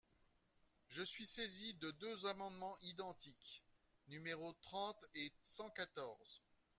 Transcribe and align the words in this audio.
Je 0.87 1.03
suis 1.03 1.27
saisi 1.27 1.75
de 1.75 1.91
deux 1.91 2.25
amendements 2.25 2.75
identiques, 2.81 3.63
numéros 4.07 4.53
trente 4.53 5.07
et 5.13 5.31
cent 5.43 5.69
quatorze. 5.69 6.41